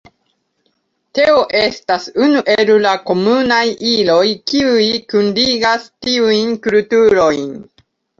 [1.17, 3.59] Teo estas unu el la komunaj
[3.89, 7.53] iloj, kiuj kunligas tiujn kulturojn.